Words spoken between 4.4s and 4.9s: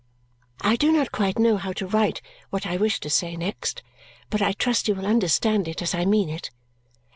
I trust